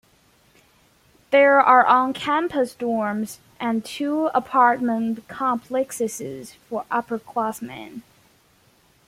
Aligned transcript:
There 1.29 1.59
are 1.61 1.85
on 1.85 2.13
campus 2.13 2.73
dorms 2.73 3.37
and 3.59 3.85
two 3.85 4.31
apartment 4.33 5.27
complexes 5.27 6.55
for 6.55 6.85
upperclassmen. 6.89 8.01